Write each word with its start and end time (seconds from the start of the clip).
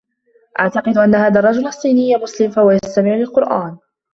أعتقد 0.59 0.97
أنّ 0.97 1.15
هذا 1.15 1.39
الرّجل 1.39 1.67
الصّينيّ 1.67 2.15
مسلم، 2.17 2.51
فهو 2.51 2.71
يستمع 2.71 3.15
للقرآن. 3.15 3.77